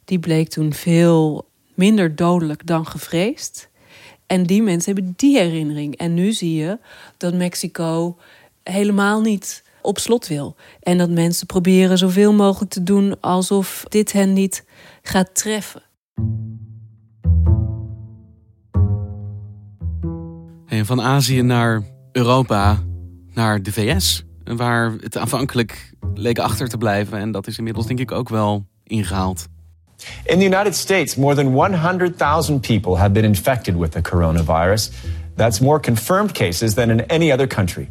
Die 0.05 0.19
bleek 0.19 0.49
toen 0.49 0.73
veel 0.73 1.47
minder 1.73 2.15
dodelijk 2.15 2.67
dan 2.67 2.87
gevreesd. 2.87 3.69
En 4.27 4.43
die 4.43 4.61
mensen 4.61 4.93
hebben 4.93 5.13
die 5.15 5.37
herinnering. 5.37 5.95
En 5.95 6.13
nu 6.13 6.31
zie 6.31 6.53
je 6.53 6.79
dat 7.17 7.33
Mexico 7.33 8.17
helemaal 8.63 9.21
niet 9.21 9.63
op 9.81 9.99
slot 9.99 10.27
wil. 10.27 10.55
En 10.79 10.97
dat 10.97 11.09
mensen 11.09 11.47
proberen 11.47 11.97
zoveel 11.97 12.33
mogelijk 12.33 12.71
te 12.71 12.83
doen 12.83 13.19
alsof 13.19 13.85
dit 13.89 14.11
hen 14.11 14.33
niet 14.33 14.65
gaat 15.01 15.35
treffen. 15.35 15.81
En 20.67 20.85
van 20.85 21.01
Azië 21.01 21.41
naar 21.41 21.83
Europa, 22.11 22.83
naar 23.33 23.61
de 23.61 23.71
VS, 23.71 24.23
waar 24.43 24.93
het 24.99 25.17
aanvankelijk 25.17 25.93
leek 26.13 26.39
achter 26.39 26.69
te 26.69 26.77
blijven. 26.77 27.17
En 27.17 27.31
dat 27.31 27.47
is 27.47 27.57
inmiddels 27.57 27.87
denk 27.87 27.99
ik 27.99 28.11
ook 28.11 28.29
wel 28.29 28.65
ingehaald. 28.83 29.47
In 30.23 30.39
the 30.39 30.45
United 30.45 30.75
States, 30.75 31.15
more 31.15 31.35
than 31.35 31.45
100,000 31.45 32.61
people 32.61 32.95
have 32.95 33.11
been 33.11 33.23
infected 33.23 33.77
with 33.77 33.91
the 33.91 34.01
coronavirus. 34.01 34.91
That's 35.35 35.59
more 35.59 35.79
confirmed 35.79 36.31
cases 36.31 36.73
than 36.73 36.89
in 36.89 37.07
any 37.07 37.31
other 37.31 37.47
country. 37.47 37.89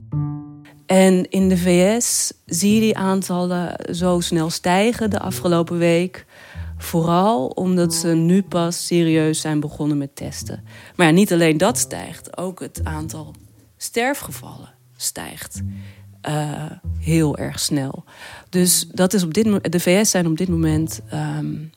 En 0.86 1.30
in 1.30 1.48
de 1.48 1.56
VS 1.56 2.32
zie 2.46 2.74
je 2.74 2.80
die 2.80 2.96
aantallen 2.96 3.94
zo 3.94 4.20
snel 4.20 4.50
stijgen 4.50 5.10
de 5.10 5.18
afgelopen 5.18 5.78
week. 5.78 6.26
Vooral 6.78 7.46
omdat 7.46 7.94
ze 7.94 8.08
nu 8.08 8.42
pas 8.42 8.86
serieus 8.86 9.40
zijn 9.40 9.60
begonnen 9.60 9.98
met 9.98 10.16
testen. 10.16 10.64
Maar 10.96 11.06
ja, 11.06 11.12
niet 11.12 11.32
alleen 11.32 11.56
dat 11.56 11.78
stijgt, 11.78 12.36
ook 12.36 12.60
het 12.60 12.80
aantal 12.84 13.34
sterfgevallen 13.76 14.80
stijgt. 15.02 15.62
Uh, 16.28 16.70
heel 16.98 17.36
erg 17.36 17.60
snel. 17.60 18.04
Dus 18.48 18.86
dat 18.88 19.12
is 19.12 19.22
op 19.22 19.34
dit, 19.34 19.72
de 19.72 19.80
VS 19.80 20.10
zijn 20.10 20.26
op 20.26 20.36
dit 20.36 20.48
moment 20.48 21.00
um, 21.14 21.70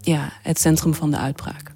ja, 0.00 0.32
het 0.42 0.58
centrum 0.60 0.94
van 0.94 1.10
de 1.10 1.16
uitbraak. 1.16 1.74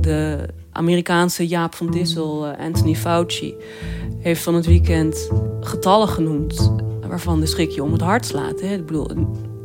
De 0.00 0.48
Amerikaanse 0.72 1.46
Jaap 1.46 1.74
van 1.74 1.90
Dissel, 1.90 2.46
eh, 2.46 2.64
Anthony 2.64 2.94
Fauci, 2.94 3.54
heeft 4.18 4.42
van 4.42 4.54
het 4.54 4.66
weekend 4.66 5.30
getallen 5.60 6.08
genoemd 6.08 6.72
waarvan 7.06 7.40
de 7.40 7.46
schrik 7.46 7.70
je 7.70 7.82
om 7.82 7.92
het 7.92 8.00
hart 8.00 8.26
slaat. 8.26 8.60
Hè? 8.60 8.74
Ik 8.74 8.86
bedoel, 8.86 9.10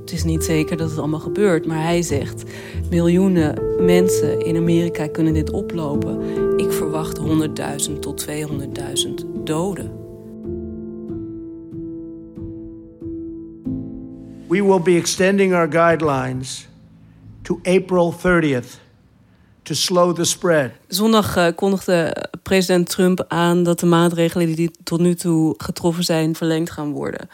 het 0.06 0.14
is 0.14 0.24
niet 0.24 0.44
zeker 0.44 0.78
dat 0.78 0.90
het 0.90 1.00
allemaal 1.00 1.20
gebeurt, 1.20 1.66
maar 1.66 1.82
hij 1.82 2.02
zegt 2.02 2.44
miljoenen 2.90 3.86
mensen 3.86 4.46
in 4.46 4.56
Amerika 4.56 5.08
kunnen 5.08 5.34
dit 5.34 5.52
oplopen. 5.52 6.22
Ik 6.58 6.72
verwacht 6.72 7.20
100.000 7.20 8.00
tot 8.00 8.28
200.000 8.28 8.34
doden. 9.44 9.92
We 14.48 14.64
will 14.64 14.82
be 14.82 14.96
extending 14.96 15.54
our 15.54 15.72
guidelines 15.72 16.68
to 17.42 17.60
April 17.64 18.14
30th 18.14 18.80
to 19.64 19.74
slow 19.74 20.16
the 20.16 20.24
spread. 20.24 20.72
Zondag 20.88 21.38
uh, 21.38 21.48
kondigde 21.56 22.28
president 22.44 22.90
Trump 22.90 23.26
aan 23.28 23.64
dat 23.64 23.80
de 23.80 23.86
maatregelen 23.86 24.56
die 24.56 24.72
tot 24.84 25.00
nu 25.00 25.16
toe 25.16 25.54
getroffen 25.58 26.04
zijn 26.04 26.36
verlengd 26.36 26.72
gaan 26.72 26.92
worden. 26.92 27.30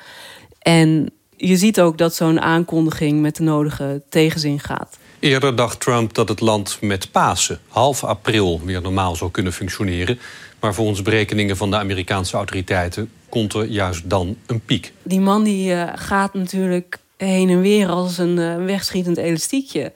En 0.60 1.14
je 1.42 1.58
ziet 1.58 1.82
ook 1.82 1.98
dat 1.98 2.16
zo'n 2.16 2.42
aankondiging 2.42 3.22
met 3.22 3.36
de 3.36 3.44
nodige 3.44 4.02
tegenzin 4.10 4.60
gaat. 4.60 4.98
Eerder 5.20 5.56
dacht 5.56 5.80
Trump 5.80 6.14
dat 6.14 6.30
het 6.30 6.40
land 6.40 6.78
met 6.82 7.12
Pasen, 7.12 7.60
half 7.68 8.04
april, 8.04 8.62
weer 8.64 8.82
normaal 8.82 9.16
zou 9.16 9.32
kunnen 9.32 9.54
functioneren. 9.54 10.20
Maar 10.60 10.74
volgens 10.74 11.02
berekeningen 11.02 11.58
van 11.58 11.70
de 11.70 11.78
Amerikaanse 11.78 12.36
autoriteiten 12.36 13.12
komt 13.30 13.54
er 13.54 13.66
juist 13.66 14.10
dan 14.10 14.38
een 14.46 14.60
piek. 14.60 14.94
Die 15.04 15.20
man 15.20 15.44
die 15.44 15.72
uh, 15.72 15.90
gaat 15.96 16.34
natuurlijk 16.34 16.98
heen 17.18 17.50
en 17.50 17.62
weer 17.62 17.88
als 17.88 18.18
een 18.18 18.38
uh, 18.38 18.66
wegschietend 18.66 19.18
elastiekje. 19.18 19.94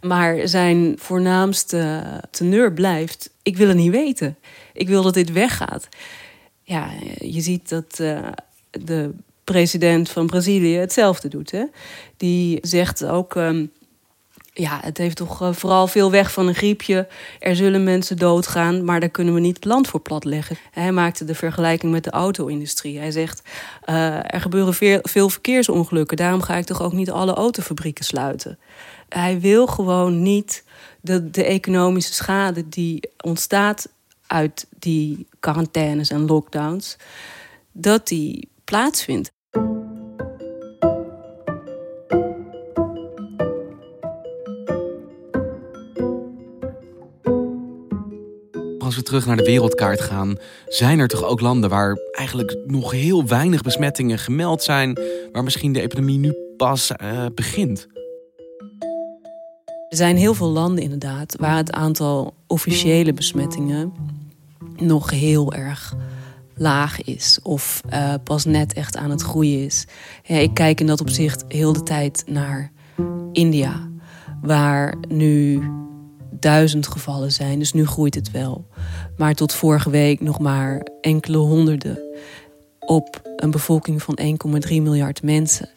Maar 0.00 0.48
zijn 0.48 0.94
voornaamste 0.98 2.02
teneur 2.30 2.72
blijft: 2.72 3.30
ik 3.42 3.56
wil 3.56 3.68
het 3.68 3.76
niet 3.76 3.90
weten. 3.90 4.36
Ik 4.72 4.88
wil 4.88 5.02
dat 5.02 5.14
dit 5.14 5.32
weggaat. 5.32 5.88
Ja, 6.62 6.90
je 7.18 7.40
ziet 7.40 7.68
dat 7.68 7.98
uh, 8.00 8.18
de 8.70 9.10
president 9.44 10.10
van 10.10 10.26
Brazilië 10.26 10.76
hetzelfde 10.76 11.28
doet. 11.28 11.50
Hè? 11.50 11.64
Die 12.16 12.58
zegt 12.62 13.04
ook. 13.04 13.34
Um, 13.34 13.72
ja, 14.54 14.80
het 14.82 14.98
heeft 14.98 15.16
toch 15.16 15.42
uh, 15.42 15.52
vooral 15.52 15.86
veel 15.86 16.10
weg 16.10 16.32
van 16.32 16.46
een 16.46 16.54
griepje. 16.54 17.08
Er 17.38 17.56
zullen 17.56 17.84
mensen 17.84 18.16
doodgaan, 18.16 18.84
maar 18.84 19.00
daar 19.00 19.08
kunnen 19.08 19.34
we 19.34 19.40
niet 19.40 19.56
het 19.56 19.64
land 19.64 19.88
voor 19.88 20.00
platleggen. 20.00 20.56
Hij 20.70 20.92
maakte 20.92 21.24
de 21.24 21.34
vergelijking 21.34 21.92
met 21.92 22.04
de 22.04 22.10
auto-industrie. 22.10 22.98
Hij 22.98 23.10
zegt, 23.10 23.42
uh, 23.86 24.34
er 24.34 24.40
gebeuren 24.40 24.74
veel, 25.02 25.28
verkeersongelukken. 25.28 26.16
Daarom 26.16 26.42
ga 26.42 26.56
ik 26.56 26.64
toch 26.64 26.82
ook 26.82 26.92
niet 26.92 27.10
alle 27.10 27.34
autofabrieken 27.34 28.04
sluiten. 28.04 28.58
Hij 29.08 29.40
wil 29.40 29.66
gewoon 29.66 30.22
niet 30.22 30.64
de, 31.00 31.30
de 31.30 31.44
economische 31.44 32.12
schade 32.12 32.68
die 32.68 33.10
ontstaat 33.20 33.88
uit 34.26 34.66
die 34.78 35.26
quarantaines 35.40 36.10
en 36.10 36.26
lockdowns, 36.26 36.96
dat 37.72 38.08
die 38.08 38.48
plaatsvindt. 38.72 39.32
Als 48.78 48.96
we 48.96 49.02
terug 49.02 49.26
naar 49.26 49.36
de 49.36 49.44
wereldkaart 49.44 50.00
gaan, 50.00 50.36
zijn 50.66 50.98
er 50.98 51.08
toch 51.08 51.24
ook 51.24 51.40
landen 51.40 51.70
waar 51.70 51.96
eigenlijk 52.12 52.56
nog 52.66 52.90
heel 52.90 53.26
weinig 53.26 53.62
besmettingen 53.62 54.18
gemeld 54.18 54.62
zijn, 54.62 54.98
waar 55.32 55.44
misschien 55.44 55.72
de 55.72 55.80
epidemie 55.80 56.18
nu 56.18 56.34
pas 56.56 56.92
uh, 57.02 57.26
begint. 57.34 57.86
Er 59.88 59.96
zijn 59.96 60.16
heel 60.16 60.34
veel 60.34 60.50
landen 60.50 60.82
inderdaad 60.82 61.36
waar 61.36 61.56
het 61.56 61.72
aantal 61.72 62.34
officiële 62.46 63.12
besmettingen 63.12 63.92
nog 64.76 65.10
heel 65.10 65.52
erg 65.52 65.94
laag 66.54 67.02
is 67.02 67.38
of 67.42 67.80
uh, 67.92 68.14
pas 68.24 68.44
net 68.44 68.72
echt 68.72 68.96
aan 68.96 69.10
het 69.10 69.22
groeien 69.22 69.64
is. 69.64 69.86
Ik 70.26 70.54
kijk 70.54 70.80
in 70.80 70.86
dat 70.86 71.00
opzicht 71.00 71.44
heel 71.48 71.72
de 71.72 71.82
tijd 71.82 72.24
naar 72.26 72.72
India, 73.32 73.88
waar 74.42 74.94
nu 75.08 75.62
duizend 76.30 76.86
gevallen 76.86 77.32
zijn, 77.32 77.58
dus 77.58 77.72
nu 77.72 77.86
groeit 77.86 78.14
het 78.14 78.30
wel. 78.30 78.66
Maar 79.16 79.34
tot 79.34 79.52
vorige 79.52 79.90
week 79.90 80.20
nog 80.20 80.38
maar 80.38 80.86
enkele 81.00 81.36
honderden 81.36 81.98
op 82.80 83.20
een 83.36 83.50
bevolking 83.50 84.02
van 84.02 84.18
1,3 84.68 84.68
miljard 84.68 85.22
mensen. 85.22 85.68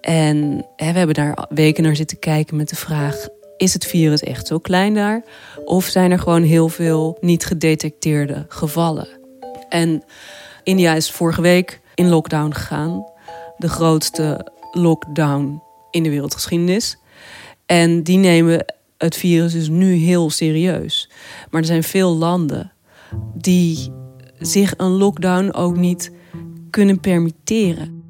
En 0.00 0.66
hè, 0.76 0.92
we 0.92 0.98
hebben 0.98 1.14
daar 1.14 1.46
weken 1.48 1.82
naar 1.82 1.96
zitten 1.96 2.18
kijken 2.18 2.56
met 2.56 2.68
de 2.68 2.76
vraag: 2.76 3.26
is 3.56 3.72
het 3.72 3.84
virus 3.84 4.22
echt 4.22 4.46
zo 4.46 4.58
klein 4.58 4.94
daar? 4.94 5.24
Of 5.64 5.84
zijn 5.84 6.10
er 6.10 6.18
gewoon 6.18 6.42
heel 6.42 6.68
veel 6.68 7.18
niet 7.20 7.46
gedetecteerde 7.46 8.44
gevallen? 8.48 9.23
En 9.74 10.02
India 10.62 10.94
is 10.94 11.10
vorige 11.10 11.40
week 11.40 11.80
in 11.94 12.08
lockdown 12.08 12.52
gegaan. 12.52 13.06
De 13.56 13.68
grootste 13.68 14.52
lockdown 14.72 15.62
in 15.90 16.02
de 16.02 16.10
wereldgeschiedenis. 16.10 16.98
En 17.66 18.02
die 18.02 18.18
nemen 18.18 18.64
het 18.98 19.16
virus 19.16 19.52
dus 19.52 19.68
nu 19.68 19.94
heel 19.94 20.30
serieus. 20.30 21.10
Maar 21.50 21.60
er 21.60 21.66
zijn 21.66 21.82
veel 21.82 22.16
landen 22.16 22.72
die 23.34 23.92
zich 24.38 24.74
een 24.76 24.90
lockdown 24.90 25.52
ook 25.52 25.76
niet 25.76 26.12
kunnen 26.70 27.00
permitteren. 27.00 28.02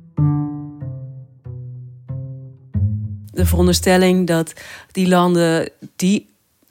De 3.30 3.46
veronderstelling 3.46 4.26
dat 4.26 4.52
die 4.92 5.08
landen 5.08 5.70
die 5.96 6.26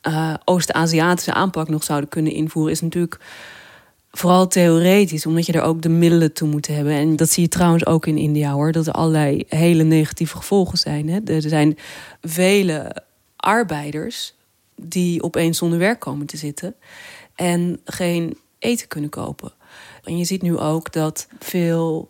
uh, 0.08 0.34
Oost-Aziatische 0.46 1.34
aanpak 1.34 1.70
nog 1.70 1.84
zouden 1.84 2.10
kunnen 2.10 2.32
invoeren, 2.32 2.72
is 2.72 2.82
natuurlijk 2.82 3.20
vooral 4.18 4.48
theoretisch, 4.48 5.26
omdat 5.26 5.46
je 5.46 5.54
er 5.54 5.62
ook 5.62 5.82
de 5.82 5.90
middelen 5.90 6.34
toe 6.34 6.48
moet 6.48 6.68
hebben. 6.68 6.94
En 6.94 7.16
dat 7.16 7.30
zie 7.30 7.44
je 7.44 7.50
trouwens 7.50 7.86
ook 7.86 8.06
in 8.06 8.18
India 8.18 8.52
hoor, 8.52 8.72
dat 8.72 8.88
er 8.88 8.94
allerlei 8.94 9.44
hele 9.48 9.84
negatieve 9.84 10.38
gevolgen 10.38 10.78
zijn. 10.78 11.10
Hè? 11.10 11.20
Er 11.26 11.42
zijn 11.42 11.78
vele 12.22 13.04
arbeiders 13.36 14.34
die 14.76 15.24
opeens 15.24 15.58
zonder 15.58 15.80
werk 15.80 16.00
komen 16.00 16.26
te 16.26 16.38
zitten 16.38 16.76
en 17.36 17.80
geen 17.86 18.38
eten 18.60 18.88
kunnen 18.88 19.10
kopen. 19.10 19.52
En 20.04 20.18
je 20.18 20.26
ziet 20.26 20.42
nu 20.42 20.58
ook 20.58 20.92
dat 20.92 21.28
veel 21.40 22.10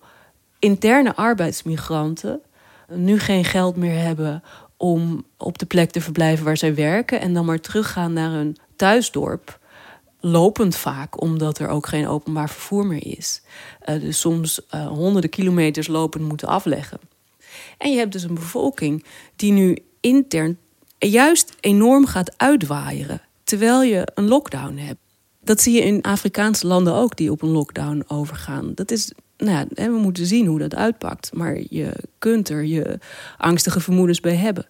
interne 0.59 1.15
arbeidsmigranten 1.15 2.41
nu 2.87 3.19
geen 3.19 3.45
geld 3.45 3.75
meer 3.75 3.99
hebben 3.99 4.43
om 4.77 5.25
op 5.37 5.57
de 5.57 5.65
plek 5.65 5.91
te 5.91 6.01
verblijven 6.01 6.45
waar 6.45 6.57
zij 6.57 6.75
werken 6.75 7.21
en 7.21 7.33
dan 7.33 7.45
maar 7.45 7.59
teruggaan 7.59 8.13
naar 8.13 8.31
hun 8.31 8.57
thuisdorp. 8.75 9.59
Lopend 10.25 10.75
vaak, 10.75 11.21
omdat 11.21 11.59
er 11.59 11.67
ook 11.67 11.87
geen 11.87 12.07
openbaar 12.07 12.49
vervoer 12.49 12.85
meer 12.85 13.17
is. 13.17 13.41
Uh, 13.85 14.01
dus 14.01 14.19
soms 14.19 14.61
uh, 14.75 14.87
honderden 14.87 15.29
kilometers 15.29 15.87
lopend 15.87 16.27
moeten 16.27 16.47
afleggen. 16.47 16.99
En 17.77 17.91
je 17.91 17.97
hebt 17.97 18.11
dus 18.11 18.23
een 18.23 18.33
bevolking 18.33 19.05
die 19.35 19.51
nu 19.51 19.77
intern 19.99 20.57
juist 20.97 21.53
enorm 21.59 22.05
gaat 22.05 22.33
uitwaaieren. 22.37 23.21
Terwijl 23.43 23.83
je 23.83 24.07
een 24.15 24.27
lockdown 24.27 24.77
hebt. 24.77 24.99
Dat 25.41 25.61
zie 25.61 25.73
je 25.73 25.81
in 25.81 26.01
Afrikaanse 26.01 26.67
landen 26.67 26.93
ook 26.93 27.17
die 27.17 27.31
op 27.31 27.41
een 27.41 27.49
lockdown 27.49 28.03
overgaan. 28.07 28.71
Dat 28.75 28.91
is, 28.91 29.11
nou 29.37 29.67
ja, 29.75 29.85
we 29.91 29.97
moeten 29.97 30.25
zien 30.25 30.45
hoe 30.45 30.59
dat 30.59 30.75
uitpakt. 30.75 31.33
Maar 31.33 31.61
je 31.69 31.91
kunt 32.19 32.49
er 32.49 32.63
je 32.63 32.99
angstige 33.37 33.79
vermoedens 33.79 34.19
bij 34.19 34.35
hebben. 34.35 34.67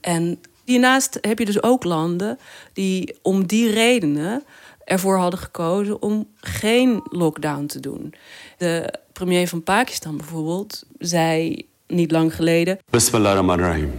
En 0.00 0.38
hiernaast 0.64 1.18
heb 1.20 1.38
je 1.38 1.44
dus 1.44 1.62
ook 1.62 1.84
landen 1.84 2.38
die 2.72 3.18
om 3.22 3.46
die 3.46 3.70
redenen 3.70 4.42
ervoor 4.89 5.17
hadden 5.17 5.39
gekozen 5.39 6.01
om 6.01 6.27
geen 6.35 7.01
lockdown 7.03 7.65
te 7.65 7.79
doen. 7.79 8.13
De 8.57 8.93
premier 9.13 9.47
van 9.47 9.63
Pakistan 9.63 10.17
bijvoorbeeld 10.17 10.83
zei 10.99 11.65
niet 11.87 12.11
lang 12.11 12.35
geleden. 12.35 12.79
Bismillahirrahmanirrahim. 12.89 13.91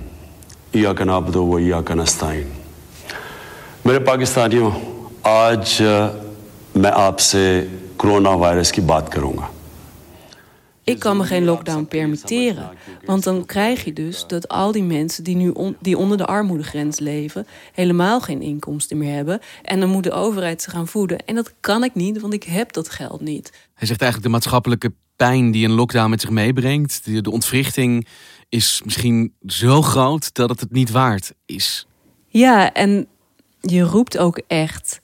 Iyaka 0.71 1.05
na'budu 1.05 1.39
wa 1.39 1.59
iyaka 1.59 1.95
nasta'in. 1.95 2.47
मेरे 3.87 3.99
पाकिस्तानियों 3.99 4.71
आज 5.25 5.83
मैं 6.83 6.91
आपसे 6.91 7.43
corona 7.99 8.31
virus 8.43 8.71
की 8.73 8.81
बात 8.81 9.09
करूंगा 9.13 9.51
ik 10.92 11.00
kan 11.00 11.18
me 11.18 11.24
geen 11.24 11.44
lockdown 11.44 11.86
permitteren. 11.86 12.70
Want 13.06 13.24
dan 13.24 13.46
krijg 13.46 13.84
je 13.84 13.94
dus 13.94 14.28
dat 14.28 14.48
al 14.48 14.72
die 14.72 14.84
mensen 14.84 15.24
die 15.24 15.36
nu 15.36 15.54
die 15.80 15.98
onder 15.98 16.18
de 16.18 16.26
armoedegrens 16.26 17.00
leven, 17.00 17.48
helemaal 17.74 18.22
geen 18.22 18.42
inkomsten 18.42 18.98
meer 18.98 19.16
hebben. 19.16 19.40
En 19.62 19.80
dan 19.80 19.90
moet 19.90 20.04
de 20.04 20.12
overheid 20.12 20.62
ze 20.62 20.70
gaan 20.70 20.88
voeden. 20.88 21.26
En 21.26 21.36
dat 21.36 21.54
kan 21.60 21.84
ik 21.84 21.96
niet, 21.96 22.20
want 22.20 22.34
ik 22.34 22.44
heb 22.44 22.74
dat 22.74 22.90
geld 22.90 23.22
niet. 23.22 23.52
Hij 23.74 23.88
zegt 23.88 24.02
eigenlijk 24.02 24.32
de 24.32 24.38
maatschappelijke 24.38 24.94
pijn 25.16 25.52
die 25.52 25.66
een 25.66 25.72
lockdown 25.72 26.10
met 26.10 26.22
zich 26.22 26.30
meebrengt, 26.30 27.24
de 27.24 27.32
ontwrichting, 27.32 28.08
is 28.50 28.82
misschien 28.86 29.34
zo 29.46 29.82
groot 29.82 30.34
dat 30.34 30.50
het 30.50 30.60
het 30.60 30.72
niet 30.72 30.92
waard 30.92 31.34
is. 31.46 31.88
Ja, 32.28 32.74
en 32.74 33.08
je 33.60 33.82
roept 33.82 34.18
ook 34.18 34.42
echt 34.48 35.02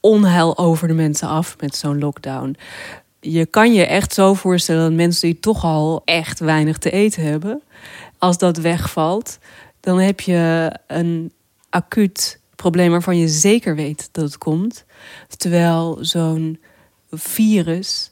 onheil 0.00 0.58
over 0.58 0.88
de 0.88 0.94
mensen 0.94 1.28
af 1.28 1.56
met 1.60 1.76
zo'n 1.76 1.98
lockdown 1.98 2.56
je 3.24 3.46
kan 3.46 3.72
je 3.72 3.86
echt 3.86 4.14
zo 4.14 4.34
voorstellen 4.34 4.82
dat 4.82 4.92
mensen 4.92 5.28
die 5.28 5.40
toch 5.40 5.64
al 5.64 6.02
echt 6.04 6.38
weinig 6.38 6.78
te 6.78 6.90
eten 6.90 7.22
hebben, 7.22 7.62
als 8.18 8.38
dat 8.38 8.56
wegvalt, 8.56 9.38
dan 9.80 9.98
heb 9.98 10.20
je 10.20 10.72
een 10.86 11.32
acuut 11.70 12.40
probleem 12.56 12.90
waarvan 12.90 13.18
je 13.18 13.28
zeker 13.28 13.74
weet 13.74 14.08
dat 14.12 14.24
het 14.24 14.38
komt. 14.38 14.84
Terwijl 15.36 15.98
zo'n 16.00 16.60
virus, 17.10 18.10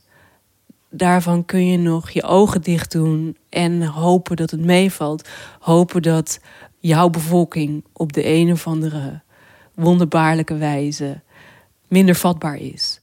daarvan 0.90 1.44
kun 1.44 1.66
je 1.66 1.78
nog 1.78 2.10
je 2.10 2.22
ogen 2.22 2.62
dicht 2.62 2.92
doen 2.92 3.36
en 3.48 3.82
hopen 3.82 4.36
dat 4.36 4.50
het 4.50 4.64
meevalt. 4.64 5.28
Hopen 5.58 6.02
dat 6.02 6.40
jouw 6.78 7.10
bevolking 7.10 7.84
op 7.92 8.12
de 8.12 8.26
een 8.26 8.52
of 8.52 8.66
andere 8.66 9.20
wonderbaarlijke 9.74 10.56
wijze 10.56 11.20
minder 11.88 12.14
vatbaar 12.14 12.56
is. 12.56 12.99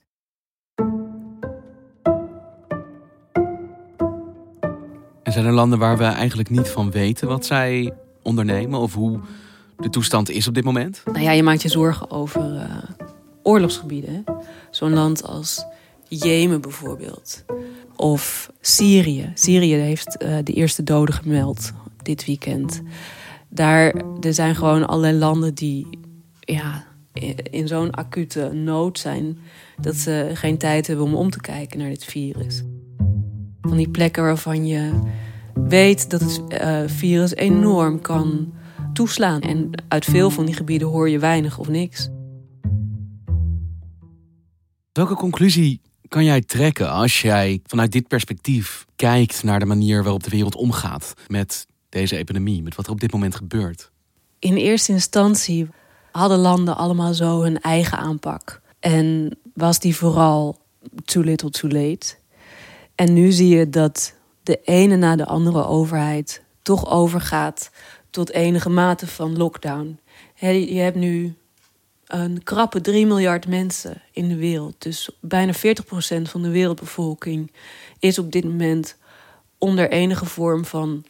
Zijn 5.37 5.49
er 5.49 5.55
landen 5.55 5.79
waar 5.79 5.97
we 5.97 6.03
eigenlijk 6.03 6.49
niet 6.49 6.67
van 6.67 6.91
weten 6.91 7.27
wat 7.27 7.45
zij 7.45 7.93
ondernemen 8.21 8.79
of 8.79 8.93
hoe 8.93 9.19
de 9.77 9.89
toestand 9.89 10.29
is 10.29 10.47
op 10.47 10.53
dit 10.53 10.63
moment? 10.63 11.01
Nou 11.05 11.19
ja, 11.19 11.31
je 11.31 11.43
maakt 11.43 11.61
je 11.61 11.69
zorgen 11.69 12.11
over 12.11 12.53
uh, 12.53 12.63
oorlogsgebieden. 13.43 14.23
Zo'n 14.71 14.93
land 14.93 15.23
als 15.23 15.65
Jemen 16.07 16.61
bijvoorbeeld. 16.61 17.43
Of 17.95 18.51
Syrië. 18.61 19.31
Syrië 19.33 19.73
heeft 19.73 20.23
uh, 20.23 20.37
de 20.43 20.53
eerste 20.53 20.83
doden 20.83 21.15
gemeld 21.15 21.71
dit 22.03 22.25
weekend. 22.25 22.81
Daar 23.49 23.93
er 24.19 24.33
zijn 24.33 24.55
gewoon 24.55 24.87
allerlei 24.87 25.17
landen 25.17 25.53
die 25.53 25.87
ja, 26.39 26.85
in 27.51 27.67
zo'n 27.67 27.91
acute 27.91 28.53
nood 28.53 28.99
zijn 28.99 29.37
dat 29.81 29.95
ze 29.95 30.31
geen 30.33 30.57
tijd 30.57 30.87
hebben 30.87 31.05
om 31.05 31.15
om 31.15 31.29
te 31.29 31.41
kijken 31.41 31.79
naar 31.79 31.89
dit 31.89 32.03
virus. 32.03 32.63
Van 33.61 33.77
die 33.77 33.89
plekken 33.89 34.23
waarvan 34.23 34.67
je 34.67 34.91
weet 35.63 36.09
dat 36.09 36.21
het 36.21 36.41
uh, 36.49 36.81
virus 36.85 37.35
enorm 37.35 38.01
kan 38.01 38.53
toeslaan. 38.93 39.41
En 39.41 39.83
uit 39.87 40.05
veel 40.05 40.29
van 40.29 40.45
die 40.45 40.55
gebieden 40.55 40.87
hoor 40.87 41.09
je 41.09 41.19
weinig 41.19 41.57
of 41.57 41.67
niks. 41.67 42.09
Welke 44.91 45.15
conclusie 45.15 45.81
kan 46.07 46.23
jij 46.23 46.41
trekken 46.41 46.91
als 46.91 47.21
jij 47.21 47.59
vanuit 47.65 47.91
dit 47.91 48.07
perspectief 48.07 48.85
kijkt 48.95 49.43
naar 49.43 49.59
de 49.59 49.65
manier 49.65 50.03
waarop 50.03 50.23
de 50.23 50.29
wereld 50.29 50.55
omgaat 50.55 51.13
met 51.27 51.67
deze 51.89 52.17
epidemie, 52.17 52.63
met 52.63 52.75
wat 52.75 52.85
er 52.85 52.91
op 52.91 52.99
dit 52.99 53.11
moment 53.11 53.35
gebeurt? 53.35 53.91
In 54.39 54.55
eerste 54.55 54.91
instantie 54.91 55.67
hadden 56.11 56.37
landen 56.37 56.77
allemaal 56.77 57.13
zo 57.13 57.41
hun 57.41 57.61
eigen 57.61 57.97
aanpak. 57.97 58.61
En 58.79 59.37
was 59.53 59.79
die 59.79 59.95
vooral 59.95 60.57
too 61.05 61.23
little 61.23 61.49
too 61.49 61.69
late. 61.69 62.15
En 62.95 63.13
nu 63.13 63.31
zie 63.31 63.47
je 63.57 63.69
dat 63.69 64.15
de 64.47 64.59
ene 64.63 64.95
na 64.95 65.15
de 65.15 65.25
andere 65.25 65.65
overheid 65.65 66.43
toch 66.61 66.89
overgaat 66.89 67.71
tot 68.09 68.31
enige 68.31 68.69
mate 68.69 69.07
van 69.07 69.37
lockdown. 69.37 69.99
je 70.39 70.79
hebt 70.79 70.95
nu 70.95 71.35
een 72.05 72.43
krappe 72.43 72.81
3 72.81 73.05
miljard 73.05 73.47
mensen 73.47 74.01
in 74.11 74.27
de 74.27 74.35
wereld. 74.35 74.75
Dus 74.77 75.09
bijna 75.19 75.53
40% 75.53 75.57
van 76.21 76.41
de 76.41 76.49
wereldbevolking 76.49 77.51
is 77.99 78.19
op 78.19 78.31
dit 78.31 78.43
moment 78.43 78.97
onder 79.57 79.89
enige 79.89 80.25
vorm 80.25 80.65
van 80.65 81.05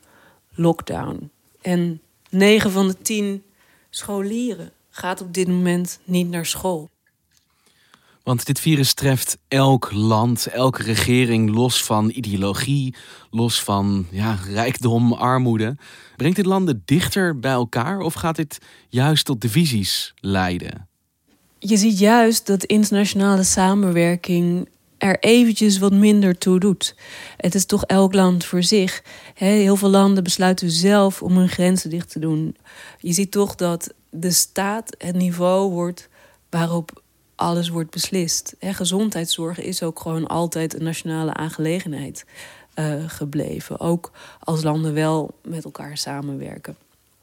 lockdown. 0.50 1.32
En 1.62 2.02
9 2.30 2.72
van 2.72 2.88
de 2.88 3.02
10 3.02 3.44
scholieren 3.90 4.72
gaat 4.90 5.22
op 5.22 5.34
dit 5.34 5.48
moment 5.48 6.00
niet 6.04 6.30
naar 6.30 6.46
school. 6.46 6.90
Want 8.28 8.46
dit 8.46 8.60
virus 8.60 8.94
treft 8.94 9.38
elk 9.48 9.92
land, 9.92 10.48
elke 10.48 10.84
regering, 10.84 11.50
los 11.50 11.84
van 11.84 12.10
ideologie, 12.10 12.96
los 13.32 13.64
van 13.64 14.08
ja, 14.12 14.40
rijkdom, 14.50 15.14
armoede. 15.14 15.78
Brengt 16.16 16.36
dit 16.36 16.46
landen 16.46 16.82
dichter 16.86 17.40
bij 17.40 17.52
elkaar 17.52 18.00
of 18.00 18.14
gaat 18.14 18.36
dit 18.36 18.58
juist 18.90 19.26
tot 19.26 19.42
divisies 19.42 20.14
leiden? 20.16 20.88
Je 21.60 21.78
ziet 21.78 22.00
juist 22.00 22.46
dat 22.48 22.64
internationale 22.64 23.44
samenwerking 23.44 24.70
er 24.98 25.20
eventjes 25.20 25.78
wat 25.78 25.94
minder 25.94 26.38
toe 26.38 26.60
doet. 26.60 26.96
Het 27.38 27.56
is 27.56 27.66
toch 27.66 27.84
elk 27.84 28.14
land 28.14 28.46
voor 28.46 28.64
zich. 28.64 29.04
Heel 29.34 29.76
veel 29.76 29.90
landen 29.90 30.24
besluiten 30.24 30.72
zelf 30.72 31.22
om 31.22 31.38
hun 31.38 31.50
grenzen 31.50 31.90
dicht 31.90 32.12
te 32.12 32.20
doen. 32.20 32.56
Je 33.00 33.14
ziet 33.14 33.32
toch 33.32 33.56
dat 33.56 33.94
de 34.10 34.32
staat 34.32 34.96
het 34.98 35.16
niveau 35.16 35.72
wordt 35.72 36.10
waarop 36.50 37.06
alles 37.38 37.70
wordt 37.70 37.92
beslist. 37.92 38.56
Hè, 38.60 38.74
gezondheidszorg 38.74 39.60
is 39.60 39.84
ook 39.84 40.00
gewoon 40.00 40.28
altijd 40.28 40.74
een 40.74 40.84
nationale 40.84 41.34
aangelegenheid 41.34 42.26
uh, 42.76 43.04
gebleven. 43.08 43.80
Ook 43.80 44.12
als 44.40 44.64
landen 44.64 44.94
wel 44.94 45.32
met 45.44 45.64
elkaar 45.64 45.98
samenwerken. 45.98 46.78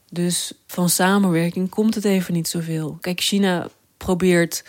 Dus 0.09 0.53
van 0.67 0.89
samenwerking 0.89 1.69
komt 1.69 1.95
het 1.95 2.05
even 2.05 2.33
niet 2.33 2.47
zoveel. 2.47 2.97
Kijk, 3.01 3.21
China 3.21 3.69
probeert 3.97 4.63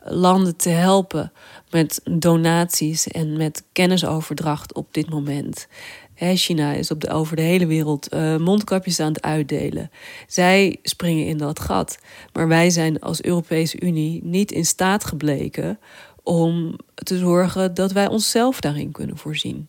landen 0.00 0.56
te 0.56 0.68
helpen 0.68 1.32
met 1.70 2.00
donaties 2.04 3.08
en 3.08 3.36
met 3.36 3.62
kennisoverdracht 3.72 4.74
op 4.74 4.94
dit 4.94 5.10
moment. 5.10 5.66
China 6.16 6.72
is 6.72 6.90
op 6.90 7.00
de, 7.00 7.08
over 7.08 7.36
de 7.36 7.42
hele 7.42 7.66
wereld 7.66 8.14
uh, 8.14 8.36
mondkapjes 8.36 9.00
aan 9.00 9.12
het 9.12 9.22
uitdelen. 9.22 9.90
Zij 10.26 10.76
springen 10.82 11.26
in 11.26 11.38
dat 11.38 11.60
gat. 11.60 11.98
Maar 12.32 12.48
wij 12.48 12.70
zijn 12.70 13.00
als 13.00 13.22
Europese 13.22 13.80
Unie 13.80 14.20
niet 14.24 14.52
in 14.52 14.64
staat 14.64 15.04
gebleken 15.04 15.78
om 16.22 16.78
te 16.94 17.18
zorgen 17.18 17.74
dat 17.74 17.92
wij 17.92 18.08
onszelf 18.08 18.60
daarin 18.60 18.92
kunnen 18.92 19.16
voorzien. 19.16 19.68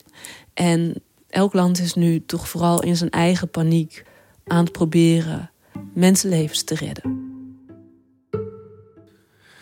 En 0.53 0.93
elk 1.29 1.53
land 1.53 1.79
is 1.79 1.93
nu 1.93 2.25
toch 2.25 2.49
vooral 2.49 2.83
in 2.83 2.95
zijn 2.95 3.09
eigen 3.09 3.49
paniek 3.49 4.03
aan 4.45 4.63
het 4.63 4.71
proberen 4.71 5.51
mensenlevens 5.93 6.63
te 6.63 6.75
redden. 6.75 7.25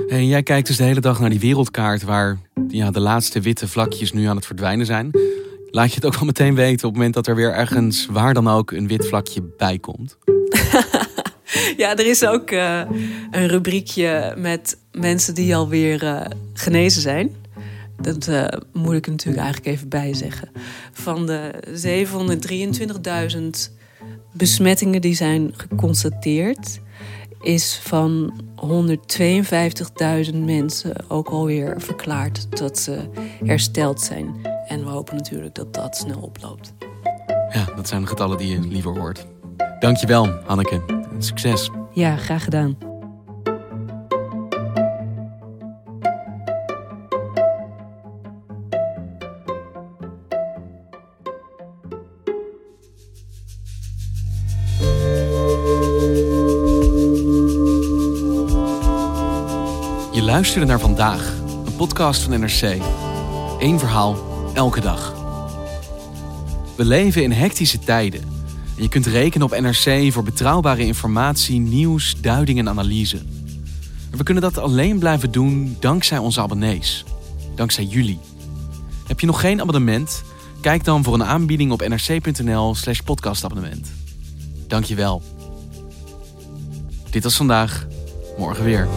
En 0.07 0.27
jij 0.27 0.43
kijkt 0.43 0.67
dus 0.67 0.77
de 0.77 0.83
hele 0.83 0.99
dag 0.99 1.19
naar 1.19 1.29
die 1.29 1.39
wereldkaart 1.39 2.03
waar 2.03 2.39
ja, 2.67 2.91
de 2.91 2.99
laatste 2.99 3.41
witte 3.41 3.67
vlakjes 3.67 4.11
nu 4.11 4.25
aan 4.25 4.35
het 4.35 4.45
verdwijnen 4.45 4.85
zijn. 4.85 5.11
Laat 5.75 5.89
je 5.89 5.95
het 5.95 6.05
ook 6.05 6.15
wel 6.15 6.25
meteen 6.25 6.55
weten 6.55 6.87
op 6.87 6.93
het 6.93 6.93
moment 6.93 7.13
dat 7.13 7.27
er 7.27 7.35
weer 7.35 7.53
ergens 7.53 8.07
waar 8.11 8.33
dan 8.33 8.47
ook 8.47 8.71
een 8.71 8.87
wit 8.87 9.07
vlakje 9.07 9.41
bij 9.57 9.79
komt? 9.79 10.17
ja, 11.77 11.97
er 11.97 12.05
is 12.05 12.25
ook 12.25 12.51
uh, 12.51 12.81
een 13.31 13.47
rubriekje 13.47 14.33
met 14.37 14.77
mensen 14.91 15.35
die 15.35 15.55
alweer 15.55 16.03
uh, 16.03 16.21
genezen 16.53 17.01
zijn. 17.01 17.35
Dat 18.01 18.27
uh, 18.27 18.47
moet 18.73 18.93
ik 18.93 19.05
er 19.05 19.11
natuurlijk 19.11 19.43
eigenlijk 19.43 19.75
even 19.75 19.89
bij 19.89 20.13
zeggen. 20.13 20.49
Van 20.91 21.25
de 21.25 21.51
723.000 23.35 23.45
besmettingen 24.31 25.01
die 25.01 25.15
zijn 25.15 25.53
geconstateerd, 25.57 26.79
is 27.41 27.79
van 27.83 28.33
152.000 30.31 30.35
mensen 30.35 31.09
ook 31.09 31.29
alweer 31.29 31.81
verklaard 31.81 32.57
dat 32.57 32.79
ze 32.79 32.99
hersteld 33.45 34.01
zijn. 34.01 34.54
En 34.67 34.83
we 34.83 34.89
hopen 34.89 35.15
natuurlijk 35.15 35.55
dat 35.55 35.73
dat 35.73 35.97
snel 35.97 36.19
oploopt. 36.19 36.73
Ja, 37.49 37.65
dat 37.75 37.87
zijn 37.87 38.07
getallen 38.07 38.37
die 38.37 38.49
je 38.49 38.67
liever 38.67 38.97
hoort. 38.97 39.25
Dankjewel, 39.79 40.27
Hanneke. 40.45 40.81
Succes. 41.19 41.69
Ja, 41.93 42.15
graag 42.15 42.43
gedaan. 42.43 42.77
Je 60.11 60.21
luisterde 60.23 60.65
naar 60.65 60.79
vandaag, 60.79 61.33
een 61.65 61.75
podcast 61.75 62.21
van 62.21 62.39
NRC. 62.39 62.81
Eén 63.59 63.79
verhaal, 63.79 64.15
elke 64.55 64.81
dag. 64.81 65.13
We 66.75 66.85
leven 66.85 67.23
in 67.23 67.31
hectische 67.31 67.79
tijden. 67.79 68.21
En 68.77 68.83
je 68.83 68.89
kunt 68.89 69.05
rekenen 69.05 69.47
op 69.47 69.59
NRC 69.59 70.13
voor 70.13 70.23
betrouwbare 70.23 70.85
informatie, 70.85 71.59
nieuws, 71.59 72.15
duiding 72.21 72.59
en 72.59 72.69
analyse. 72.69 73.21
We 74.11 74.23
kunnen 74.23 74.43
dat 74.43 74.57
alleen 74.57 74.99
blijven 74.99 75.31
doen 75.31 75.77
dankzij 75.79 76.17
onze 76.17 76.41
abonnees. 76.41 77.03
Dankzij 77.55 77.83
jullie. 77.83 78.19
Heb 79.07 79.19
je 79.19 79.25
nog 79.25 79.39
geen 79.39 79.61
abonnement? 79.61 80.23
Kijk 80.61 80.83
dan 80.83 81.03
voor 81.03 81.13
een 81.13 81.23
aanbieding 81.23 81.71
op 81.71 81.87
nrc.nl/slash 81.87 82.99
podcastabonnement. 82.99 83.91
Dank 84.67 84.83
je 84.83 84.95
wel. 84.95 85.21
Dit 87.09 87.23
was 87.23 87.35
vandaag, 87.35 87.87
morgen 88.37 88.63
weer. 88.63 88.87